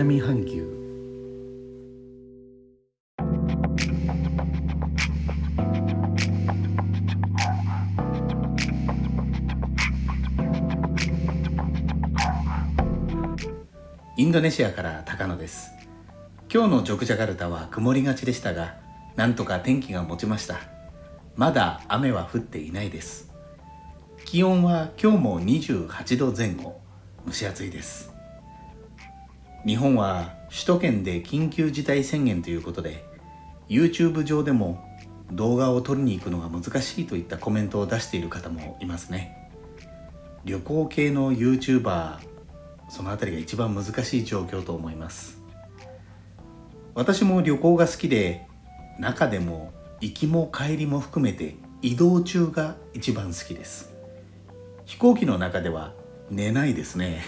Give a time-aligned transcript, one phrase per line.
[0.00, 0.64] 南半球。
[14.16, 15.72] インドネシアから高野です。
[16.48, 18.76] 今日のジョクジャカルタは曇りがちでしたが
[19.16, 20.60] なんとか天気が持ちました。
[21.34, 23.32] まだ雨は降っていないです。
[24.24, 26.80] 気温は今日も28度前後。
[27.26, 28.17] 蒸し暑いです。
[29.66, 33.04] 日本は首都圏で緊急事態宣言ということで
[33.68, 34.84] YouTube 上でも
[35.32, 39.50] 動画を撮りに行くのが難しいといったコメントを出している方もいますね。
[40.44, 42.18] 旅行系の YouTuber
[42.88, 45.42] その辺りが一番難しい状況と思います。
[46.94, 48.46] 私も旅行が好きで
[48.98, 53.92] 中でも行きも帰りも含めて移動中が一番好きです。
[54.86, 55.92] 飛行機の中では
[56.30, 57.20] 寝ないですね。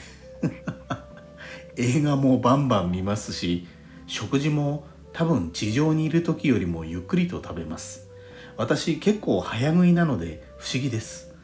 [1.80, 3.66] 映画もバンバン見ますし
[4.06, 8.08] 食事も多分地上にいる時よりもゆっくりと食べます。
[8.56, 11.34] 私結構早食いなので不思議です。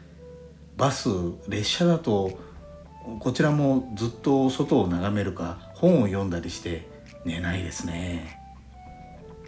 [0.77, 1.09] バス
[1.49, 2.39] 列車だと
[3.21, 6.87] こちらもずっと外を眺めるか本を読んだりして
[7.25, 8.41] 寝ないですね。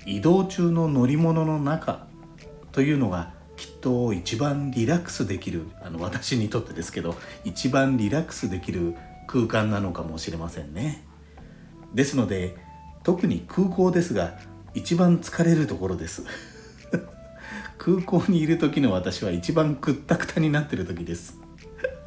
[0.07, 2.07] 移動中の乗り物の中
[2.73, 8.95] というのがきっと一番リラックスできるあの私にとってですけど一番リラックスできる
[9.29, 11.05] 空間なのかもしれませんね。
[11.95, 12.57] ですので
[13.05, 14.39] 特に空港ですが
[14.75, 16.25] 一番疲れるところです。
[17.79, 21.39] 空港にいる時の私は一番くったくたになってる時です。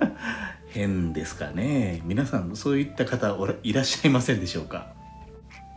[0.67, 2.02] 変ですかね。
[2.05, 4.94] 皆さんそういった方いらっしゃいませんでしょうか。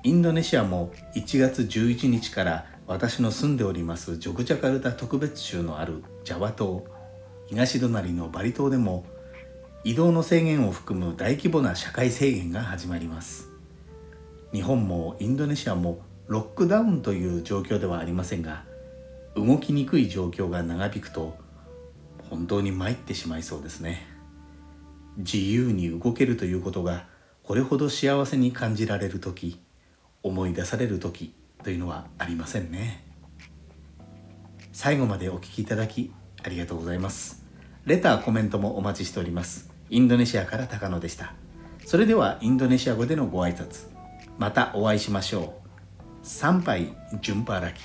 [0.03, 6.85] インドネシアも1月11日から私の住んでおりますジョグジャカルタ特別州のあるジャワ島
[7.49, 9.07] 東隣のバリ島でも
[9.85, 13.51] 移動の制限を含む大規模な社会制限が始まります。
[14.51, 18.65] 日本もインドネシアもロックダウンという状況ではありませんが
[19.37, 21.37] 動きにくい状況が長引くと
[22.31, 24.07] 本当に参ってしまいそうですね。
[25.19, 27.07] 自由に動けるということが
[27.43, 29.61] これほど幸せに感じられる時
[30.23, 33.05] 思い出される時というのはありませんね。
[34.73, 36.11] 最後までお聴きいただき
[36.43, 37.45] ありがとうございます。
[37.85, 39.74] レターコメントもお待ちしております。
[39.91, 41.35] インドネシアから高野でした。
[41.85, 43.89] それではインドネシア語でのご挨拶。
[44.39, 46.27] またお会いしましょう。
[46.27, 47.81] 参拝順払き。